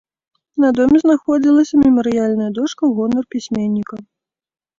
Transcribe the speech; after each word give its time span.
На 0.61 0.69
доме 0.77 0.97
знаходзілася 1.03 1.73
мемарыяльная 1.83 2.49
дошка 2.57 2.77
ў 2.77 2.91
гонар 3.01 3.25
пісьменніка. 3.37 3.95